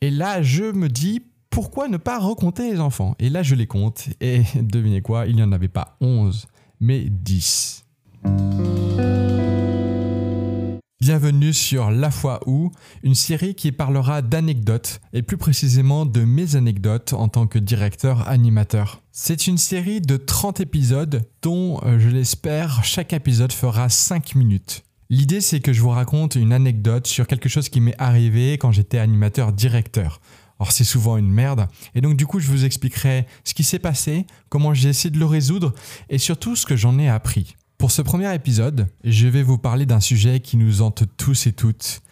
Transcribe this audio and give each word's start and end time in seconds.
Et 0.00 0.10
là, 0.10 0.42
je 0.42 0.62
me 0.62 0.88
dis, 0.88 1.22
pourquoi 1.50 1.88
ne 1.88 1.96
pas 1.96 2.20
recompter 2.20 2.70
les 2.70 2.78
enfants? 2.78 3.16
Et 3.18 3.30
là, 3.30 3.42
je 3.42 3.56
les 3.56 3.66
compte. 3.66 4.08
Et 4.20 4.42
devinez 4.54 5.02
quoi 5.02 5.26
Il 5.26 5.34
n'y 5.34 5.42
en 5.42 5.50
avait 5.50 5.66
pas 5.66 5.96
11, 6.00 6.46
mais 6.78 7.06
10. 7.10 7.84
Bienvenue 11.00 11.52
sur 11.52 11.90
La 11.90 12.12
Foi 12.12 12.38
Où, 12.46 12.70
une 13.02 13.16
série 13.16 13.56
qui 13.56 13.72
parlera 13.72 14.22
d'anecdotes, 14.22 15.00
et 15.12 15.22
plus 15.22 15.36
précisément 15.36 16.06
de 16.06 16.20
mes 16.20 16.54
anecdotes 16.54 17.12
en 17.12 17.26
tant 17.26 17.48
que 17.48 17.58
directeur 17.58 18.28
animateur. 18.28 19.02
C'est 19.10 19.48
une 19.48 19.58
série 19.58 20.00
de 20.00 20.16
30 20.16 20.60
épisodes 20.60 21.22
dont, 21.42 21.80
euh, 21.82 21.98
je 21.98 22.08
l'espère, 22.08 22.84
chaque 22.84 23.12
épisode 23.12 23.52
fera 23.52 23.88
5 23.88 24.36
minutes. 24.36 24.84
L'idée 25.10 25.40
c'est 25.40 25.60
que 25.60 25.72
je 25.72 25.80
vous 25.80 25.88
raconte 25.88 26.34
une 26.34 26.52
anecdote 26.52 27.06
sur 27.06 27.26
quelque 27.26 27.48
chose 27.48 27.70
qui 27.70 27.80
m'est 27.80 27.98
arrivé 27.98 28.58
quand 28.58 28.72
j'étais 28.72 28.98
animateur 28.98 29.54
directeur. 29.54 30.20
Or 30.58 30.70
c'est 30.70 30.84
souvent 30.84 31.16
une 31.16 31.30
merde. 31.30 31.66
Et 31.94 32.02
donc 32.02 32.14
du 32.14 32.26
coup 32.26 32.40
je 32.40 32.48
vous 32.48 32.66
expliquerai 32.66 33.26
ce 33.42 33.54
qui 33.54 33.64
s'est 33.64 33.78
passé, 33.78 34.26
comment 34.50 34.74
j'ai 34.74 34.90
essayé 34.90 35.10
de 35.10 35.18
le 35.18 35.24
résoudre 35.24 35.72
et 36.10 36.18
surtout 36.18 36.56
ce 36.56 36.66
que 36.66 36.76
j'en 36.76 36.98
ai 36.98 37.08
appris. 37.08 37.56
Pour 37.78 37.90
ce 37.90 38.02
premier 38.02 38.34
épisode, 38.34 38.86
je 39.02 39.28
vais 39.28 39.42
vous 39.42 39.56
parler 39.56 39.86
d'un 39.86 40.00
sujet 40.00 40.40
qui 40.40 40.58
nous 40.58 40.82
hante 40.82 41.04
tous 41.16 41.46
et 41.46 41.52
toutes, 41.52 42.02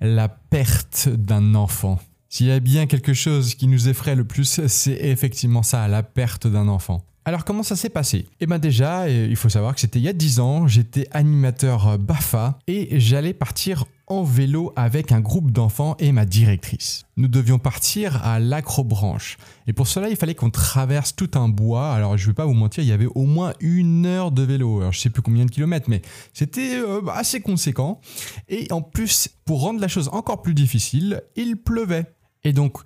la 0.00 0.28
perte 0.28 1.08
d'un 1.08 1.54
enfant. 1.54 2.00
S'il 2.28 2.46
y 2.46 2.52
a 2.52 2.58
bien 2.58 2.86
quelque 2.86 3.14
chose 3.14 3.54
qui 3.54 3.68
nous 3.68 3.88
effraie 3.88 4.16
le 4.16 4.24
plus, 4.24 4.66
c'est 4.66 4.98
effectivement 5.02 5.62
ça, 5.62 5.86
la 5.86 6.02
perte 6.02 6.48
d'un 6.48 6.66
enfant. 6.66 7.04
Alors 7.26 7.44
comment 7.44 7.62
ça 7.62 7.76
s'est 7.76 7.90
passé? 7.90 8.26
Eh 8.40 8.46
bien 8.46 8.58
déjà, 8.58 9.02
euh, 9.02 9.26
il 9.28 9.36
faut 9.36 9.50
savoir 9.50 9.74
que 9.74 9.80
c'était 9.80 9.98
il 9.98 10.04
y 10.04 10.08
a 10.08 10.14
10 10.14 10.40
ans, 10.40 10.66
j'étais 10.66 11.06
animateur 11.10 11.86
euh, 11.88 11.96
BAFA 11.98 12.58
et 12.66 12.98
j'allais 12.98 13.34
partir 13.34 13.84
en 14.06 14.24
vélo 14.24 14.72
avec 14.74 15.12
un 15.12 15.20
groupe 15.20 15.52
d'enfants 15.52 15.96
et 15.98 16.12
ma 16.12 16.24
directrice. 16.24 17.04
Nous 17.16 17.28
devions 17.28 17.58
partir 17.58 18.24
à 18.24 18.40
l'acrobranche. 18.40 19.36
Et 19.66 19.74
pour 19.74 19.86
cela, 19.86 20.08
il 20.08 20.16
fallait 20.16 20.34
qu'on 20.34 20.50
traverse 20.50 21.14
tout 21.14 21.30
un 21.34 21.48
bois. 21.48 21.92
Alors 21.92 22.16
je 22.16 22.24
ne 22.24 22.30
vais 22.30 22.34
pas 22.34 22.46
vous 22.46 22.54
mentir, 22.54 22.82
il 22.82 22.88
y 22.88 22.92
avait 22.92 23.06
au 23.06 23.26
moins 23.26 23.52
une 23.60 24.06
heure 24.06 24.32
de 24.32 24.42
vélo. 24.42 24.90
Je 24.90 24.98
sais 24.98 25.10
plus 25.10 25.22
combien 25.22 25.44
de 25.44 25.50
kilomètres, 25.50 25.90
mais 25.90 26.00
c'était 26.32 26.76
euh, 26.76 27.06
assez 27.12 27.40
conséquent. 27.40 28.00
Et 28.48 28.66
en 28.72 28.80
plus, 28.80 29.28
pour 29.44 29.60
rendre 29.60 29.80
la 29.80 29.88
chose 29.88 30.08
encore 30.12 30.40
plus 30.40 30.54
difficile, 30.54 31.22
il 31.36 31.56
pleuvait. 31.56 32.06
Et 32.44 32.54
donc, 32.54 32.78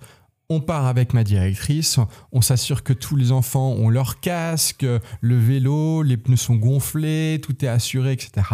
on 0.49 0.59
part 0.59 0.85
avec 0.85 1.13
ma 1.13 1.23
directrice, 1.23 1.99
on 2.31 2.41
s'assure 2.41 2.83
que 2.83 2.93
tous 2.93 3.15
les 3.15 3.31
enfants 3.31 3.71
ont 3.71 3.89
leur 3.89 4.19
casque, 4.19 4.85
le 5.21 5.37
vélo, 5.37 6.03
les 6.03 6.17
pneus 6.17 6.37
sont 6.37 6.55
gonflés, 6.55 7.39
tout 7.41 7.65
est 7.65 7.67
assuré, 7.67 8.13
etc. 8.13 8.47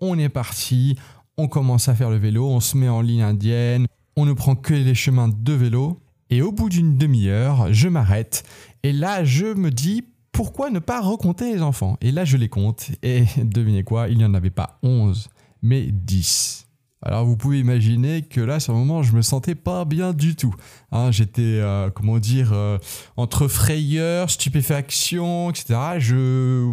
On 0.00 0.18
est 0.18 0.28
parti, 0.28 0.96
on 1.36 1.48
commence 1.48 1.88
à 1.88 1.94
faire 1.94 2.10
le 2.10 2.16
vélo, 2.16 2.48
on 2.48 2.60
se 2.60 2.76
met 2.76 2.88
en 2.88 3.00
ligne 3.00 3.22
indienne, 3.22 3.86
on 4.16 4.26
ne 4.26 4.32
prend 4.32 4.56
que 4.56 4.74
les 4.74 4.94
chemins 4.94 5.28
de 5.28 5.52
vélo. 5.52 6.00
Et 6.30 6.42
au 6.42 6.52
bout 6.52 6.68
d'une 6.68 6.96
demi-heure, 6.96 7.72
je 7.72 7.88
m'arrête. 7.88 8.44
Et 8.82 8.92
là, 8.92 9.24
je 9.24 9.46
me 9.46 9.70
dis, 9.70 10.04
pourquoi 10.32 10.70
ne 10.70 10.78
pas 10.78 11.00
recompter 11.00 11.52
les 11.52 11.62
enfants? 11.62 11.96
Et 12.00 12.12
là, 12.12 12.24
je 12.24 12.36
les 12.36 12.48
compte. 12.48 12.90
Et 13.02 13.24
devinez 13.36 13.84
quoi, 13.84 14.08
il 14.08 14.18
n'y 14.18 14.24
en 14.24 14.34
avait 14.34 14.50
pas 14.50 14.78
11, 14.82 15.28
mais 15.62 15.88
10. 15.90 16.69
Alors 17.02 17.24
vous 17.24 17.36
pouvez 17.36 17.58
imaginer 17.58 18.22
que 18.22 18.40
là, 18.40 18.60
sur 18.60 18.74
le 18.74 18.78
moment, 18.78 19.02
je 19.02 19.14
me 19.14 19.22
sentais 19.22 19.54
pas 19.54 19.84
bien 19.86 20.12
du 20.12 20.36
tout. 20.36 20.54
Hein, 20.92 21.10
j'étais, 21.10 21.42
euh, 21.42 21.88
comment 21.90 22.18
dire, 22.18 22.52
euh, 22.52 22.78
entre 23.16 23.48
frayeur, 23.48 24.28
stupéfaction, 24.30 25.50
etc. 25.50 25.78
Je, 25.98 26.70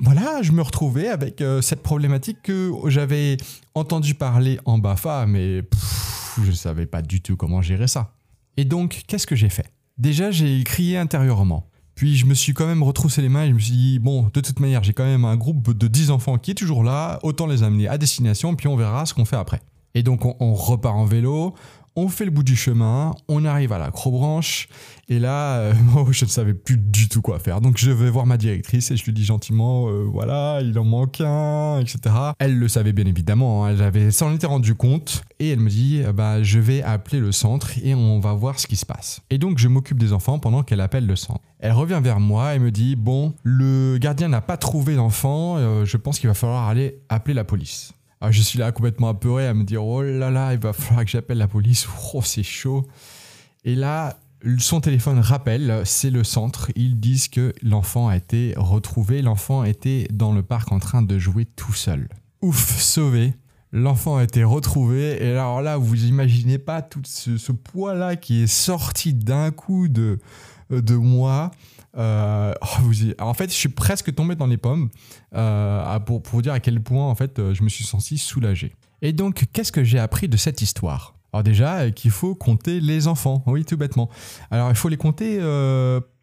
voilà, 0.00 0.42
je 0.42 0.52
me 0.52 0.60
retrouvais 0.60 1.08
avec 1.08 1.40
euh, 1.40 1.62
cette 1.62 1.82
problématique 1.82 2.42
que 2.42 2.72
j'avais 2.86 3.38
entendu 3.74 4.14
parler 4.14 4.58
en 4.66 4.76
BAFA, 4.76 5.24
mais 5.26 5.62
je 6.42 6.50
ne 6.50 6.54
savais 6.54 6.86
pas 6.86 7.00
du 7.00 7.22
tout 7.22 7.36
comment 7.36 7.62
gérer 7.62 7.88
ça. 7.88 8.12
Et 8.58 8.66
donc, 8.66 9.04
qu'est-ce 9.06 9.26
que 9.26 9.36
j'ai 9.36 9.48
fait? 9.48 9.72
Déjà, 9.96 10.30
j'ai 10.30 10.62
crié 10.64 10.98
intérieurement. 10.98 11.69
Puis 12.00 12.16
je 12.16 12.24
me 12.24 12.32
suis 12.32 12.54
quand 12.54 12.66
même 12.66 12.82
retroussé 12.82 13.20
les 13.20 13.28
mains 13.28 13.44
et 13.44 13.48
je 13.50 13.52
me 13.52 13.58
suis 13.58 13.74
dit, 13.74 13.98
bon, 13.98 14.30
de 14.32 14.40
toute 14.40 14.58
manière, 14.58 14.82
j'ai 14.82 14.94
quand 14.94 15.04
même 15.04 15.26
un 15.26 15.36
groupe 15.36 15.76
de 15.76 15.86
10 15.86 16.10
enfants 16.10 16.38
qui 16.38 16.52
est 16.52 16.54
toujours 16.54 16.82
là, 16.82 17.18
autant 17.22 17.46
les 17.46 17.62
amener 17.62 17.88
à 17.88 17.98
destination, 17.98 18.56
puis 18.56 18.68
on 18.68 18.76
verra 18.76 19.04
ce 19.04 19.12
qu'on 19.12 19.26
fait 19.26 19.36
après. 19.36 19.60
Et 19.94 20.02
donc 20.02 20.24
on, 20.24 20.54
repart 20.54 20.96
en 20.96 21.04
vélo, 21.04 21.54
on 21.96 22.08
fait 22.08 22.24
le 22.24 22.30
bout 22.30 22.42
du 22.42 22.56
chemin, 22.56 23.14
on 23.28 23.44
arrive 23.44 23.72
à 23.72 23.78
la 23.78 23.90
Crobranche, 23.90 24.68
et 25.08 25.18
là, 25.18 25.56
euh, 25.58 25.74
je 26.10 26.24
ne 26.24 26.30
savais 26.30 26.54
plus 26.54 26.76
du 26.76 27.08
tout 27.08 27.20
quoi 27.20 27.38
faire. 27.38 27.60
Donc 27.60 27.78
je 27.78 27.90
vais 27.90 28.10
voir 28.10 28.26
ma 28.26 28.36
directrice 28.36 28.90
et 28.90 28.96
je 28.96 29.04
lui 29.04 29.12
dis 29.12 29.24
gentiment, 29.24 29.88
euh, 29.88 30.04
voilà, 30.04 30.60
il 30.62 30.78
en 30.78 30.84
manque 30.84 31.20
un, 31.20 31.80
etc. 31.80 32.14
Elle 32.38 32.58
le 32.58 32.68
savait 32.68 32.92
bien 32.92 33.06
évidemment, 33.06 33.66
hein. 33.66 33.76
elle 33.76 34.12
s'en 34.12 34.34
était 34.34 34.46
rendu 34.46 34.74
compte, 34.74 35.24
et 35.38 35.50
elle 35.50 35.60
me 35.60 35.68
dit, 35.68 36.02
euh, 36.04 36.12
bah 36.12 36.42
je 36.42 36.58
vais 36.58 36.82
appeler 36.82 37.20
le 37.20 37.32
centre 37.32 37.70
et 37.82 37.94
on 37.94 38.20
va 38.20 38.32
voir 38.34 38.60
ce 38.60 38.66
qui 38.66 38.76
se 38.76 38.86
passe. 38.86 39.20
Et 39.30 39.38
donc 39.38 39.58
je 39.58 39.68
m'occupe 39.68 39.98
des 39.98 40.12
enfants 40.12 40.38
pendant 40.38 40.62
qu'elle 40.62 40.80
appelle 40.80 41.06
le 41.06 41.16
centre. 41.16 41.40
Elle 41.58 41.72
revient 41.72 42.00
vers 42.02 42.20
moi 42.20 42.54
et 42.54 42.58
me 42.58 42.70
dit, 42.70 42.96
bon, 42.96 43.34
le 43.42 43.98
gardien 43.98 44.28
n'a 44.28 44.40
pas 44.40 44.56
trouvé 44.56 44.96
d'enfant, 44.96 45.84
je 45.84 45.96
pense 45.98 46.18
qu'il 46.18 46.28
va 46.28 46.34
falloir 46.34 46.68
aller 46.68 47.00
appeler 47.10 47.34
la 47.34 47.44
police. 47.44 47.92
Alors 48.20 48.32
je 48.32 48.42
suis 48.42 48.58
là 48.58 48.70
complètement 48.70 49.08
apeuré 49.08 49.46
à 49.46 49.54
me 49.54 49.64
dire 49.64 49.84
oh 49.84 50.02
là 50.02 50.30
là, 50.30 50.52
il 50.52 50.58
va 50.58 50.72
falloir 50.72 51.04
que 51.04 51.10
j'appelle 51.10 51.38
la 51.38 51.48
police. 51.48 51.86
Oh, 52.12 52.22
c'est 52.22 52.42
chaud. 52.42 52.86
Et 53.64 53.74
là, 53.74 54.18
son 54.58 54.80
téléphone 54.80 55.20
rappelle, 55.20 55.82
c'est 55.84 56.10
le 56.10 56.24
centre. 56.24 56.70
Ils 56.76 56.98
disent 56.98 57.28
que 57.28 57.52
l'enfant 57.62 58.08
a 58.08 58.16
été 58.16 58.54
retrouvé. 58.56 59.22
L'enfant 59.22 59.64
était 59.64 60.06
dans 60.12 60.32
le 60.32 60.42
parc 60.42 60.72
en 60.72 60.78
train 60.78 61.02
de 61.02 61.18
jouer 61.18 61.44
tout 61.44 61.72
seul. 61.72 62.08
Ouf, 62.42 62.80
sauvé. 62.80 63.34
L'enfant 63.72 64.16
a 64.16 64.24
été 64.24 64.42
retrouvé. 64.42 65.22
Et 65.24 65.30
alors 65.30 65.62
là, 65.62 65.76
vous 65.76 66.04
imaginez 66.04 66.58
pas 66.58 66.82
tout 66.82 67.02
ce, 67.04 67.52
poids-là 67.52 68.16
qui 68.16 68.42
est 68.42 68.46
sorti 68.46 69.14
d'un 69.14 69.50
coup 69.50 69.88
de, 69.88 70.18
moi. 70.70 71.50
Euh, 71.96 72.52
oh, 72.62 72.90
en 73.20 73.34
fait, 73.34 73.50
je 73.50 73.56
suis 73.56 73.68
presque 73.68 74.14
tombé 74.14 74.34
dans 74.34 74.46
les 74.46 74.56
pommes 74.56 74.90
euh, 75.34 75.98
pour, 76.00 76.22
pour 76.22 76.34
vous 76.34 76.42
dire 76.42 76.52
à 76.52 76.60
quel 76.60 76.80
point 76.80 77.04
en 77.04 77.16
fait 77.16 77.40
euh, 77.40 77.52
je 77.52 77.64
me 77.64 77.68
suis 77.68 77.84
senti 77.84 78.16
soulagé. 78.18 78.74
Et 79.02 79.12
donc, 79.12 79.46
qu'est-ce 79.52 79.72
que 79.72 79.82
j'ai 79.82 79.98
appris 79.98 80.28
de 80.28 80.36
cette 80.36 80.62
histoire? 80.62 81.14
Alors 81.32 81.44
déjà, 81.44 81.90
qu'il 81.92 82.10
faut 82.10 82.34
compter 82.34 82.80
les 82.80 83.06
enfants, 83.06 83.44
oui, 83.46 83.64
tout 83.64 83.76
bêtement. 83.76 84.10
Alors 84.50 84.70
il 84.70 84.76
faut 84.76 84.88
les 84.88 84.96
compter 84.96 85.38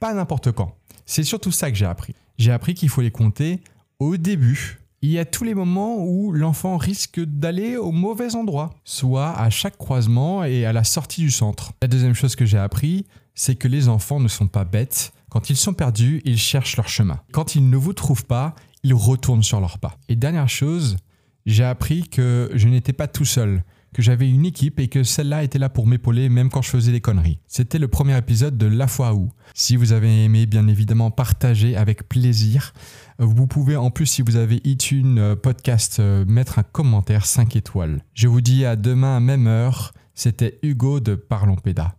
pas 0.01 0.13
n'importe 0.13 0.51
quand. 0.51 0.75
C'est 1.05 1.23
surtout 1.23 1.53
ça 1.53 1.71
que 1.71 1.77
j'ai 1.77 1.85
appris. 1.85 2.13
J'ai 2.37 2.51
appris 2.51 2.73
qu'il 2.73 2.89
faut 2.89 3.01
les 3.01 3.09
compter 3.09 3.61
au 3.99 4.17
début. 4.17 4.79
Il 5.07 5.13
y 5.13 5.19
a 5.19 5.23
tous 5.23 5.45
les 5.45 5.55
moments 5.55 6.03
où 6.03 6.33
l'enfant 6.33 6.75
risque 6.75 7.21
d'aller 7.23 7.77
au 7.77 7.93
mauvais 7.93 8.35
endroit, 8.35 8.75
soit 8.83 9.31
à 9.39 9.49
chaque 9.49 9.77
croisement 9.77 10.43
et 10.43 10.65
à 10.65 10.73
la 10.73 10.83
sortie 10.83 11.21
du 11.21 11.31
centre. 11.31 11.71
La 11.81 11.87
deuxième 11.87 12.13
chose 12.13 12.35
que 12.35 12.45
j'ai 12.45 12.57
appris, 12.57 13.05
c'est 13.33 13.55
que 13.55 13.69
les 13.69 13.87
enfants 13.87 14.19
ne 14.19 14.27
sont 14.27 14.47
pas 14.47 14.65
bêtes 14.65 15.13
quand 15.29 15.49
ils 15.49 15.55
sont 15.55 15.73
perdus, 15.73 16.21
ils 16.25 16.37
cherchent 16.37 16.75
leur 16.75 16.89
chemin. 16.89 17.21
Quand 17.31 17.55
ils 17.55 17.69
ne 17.69 17.77
vous 17.77 17.93
trouvent 17.93 18.25
pas, 18.25 18.53
ils 18.83 18.93
retournent 18.93 19.43
sur 19.43 19.61
leurs 19.61 19.79
pas. 19.79 19.97
Et 20.09 20.17
dernière 20.17 20.49
chose, 20.49 20.97
j'ai 21.45 21.63
appris 21.63 22.09
que 22.09 22.51
je 22.53 22.67
n'étais 22.67 22.91
pas 22.91 23.07
tout 23.07 23.23
seul, 23.23 23.63
que 23.97 24.03
j'avais 24.03 24.29
une 24.29 24.45
équipe 24.45 24.79
et 24.79 24.89
que 24.89 25.01
celle-là 25.01 25.41
était 25.41 25.57
là 25.57 25.69
pour 25.69 25.87
m'épauler 25.87 26.29
même 26.29 26.51
quand 26.51 26.61
je 26.61 26.69
faisais 26.69 26.91
des 26.91 27.01
conneries. 27.01 27.39
C'était 27.47 27.79
le 27.79 27.87
premier 27.87 28.15
épisode 28.15 28.55
de 28.55 28.67
La 28.67 28.85
foi 28.85 29.15
où. 29.15 29.31
Si 29.55 29.75
vous 29.75 29.91
avez 29.91 30.23
aimé, 30.23 30.45
bien 30.45 30.67
évidemment, 30.67 31.09
partagez 31.09 31.75
avec 31.75 32.07
plaisir. 32.07 32.73
Vous 33.17 33.47
pouvez 33.47 33.75
en 33.75 33.89
plus, 33.89 34.05
si 34.05 34.21
vous 34.21 34.35
avez 34.35 34.61
iTunes 34.65 35.17
euh, 35.17 35.35
Podcast, 35.35 35.99
euh, 35.99 36.25
mettre 36.27 36.59
un 36.59 36.63
commentaire 36.63 37.25
5 37.25 37.55
étoiles. 37.55 38.03
Je 38.13 38.27
vous 38.27 38.41
dis 38.41 38.65
à 38.65 38.75
demain 38.75 39.19
même 39.19 39.47
heure. 39.47 39.95
C'était 40.13 40.59
Hugo 40.61 40.99
de 40.99 41.15
Parlons 41.15 41.55
Pédas. 41.55 41.95